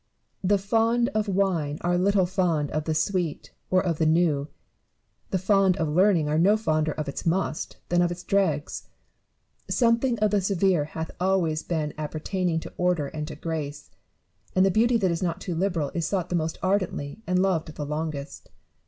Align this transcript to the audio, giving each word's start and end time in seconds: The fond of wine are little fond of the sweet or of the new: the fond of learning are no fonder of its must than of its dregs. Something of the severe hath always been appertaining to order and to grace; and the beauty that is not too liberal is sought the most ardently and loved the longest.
The 0.43 0.57
fond 0.57 1.09
of 1.09 1.27
wine 1.27 1.77
are 1.81 1.95
little 1.95 2.25
fond 2.25 2.71
of 2.71 2.85
the 2.85 2.95
sweet 2.95 3.53
or 3.69 3.85
of 3.85 3.99
the 3.99 4.07
new: 4.07 4.47
the 5.29 5.37
fond 5.37 5.77
of 5.77 5.87
learning 5.89 6.27
are 6.27 6.39
no 6.39 6.57
fonder 6.57 6.93
of 6.93 7.07
its 7.07 7.23
must 7.23 7.77
than 7.89 8.01
of 8.01 8.09
its 8.09 8.23
dregs. 8.23 8.89
Something 9.69 10.17
of 10.17 10.31
the 10.31 10.41
severe 10.41 10.85
hath 10.85 11.11
always 11.19 11.61
been 11.61 11.93
appertaining 11.99 12.59
to 12.61 12.73
order 12.77 13.09
and 13.09 13.27
to 13.27 13.35
grace; 13.35 13.91
and 14.55 14.65
the 14.65 14.71
beauty 14.71 14.97
that 14.97 15.11
is 15.11 15.21
not 15.21 15.39
too 15.39 15.53
liberal 15.53 15.91
is 15.93 16.07
sought 16.07 16.29
the 16.29 16.35
most 16.35 16.57
ardently 16.63 17.21
and 17.27 17.37
loved 17.37 17.75
the 17.75 17.85
longest. 17.85 18.49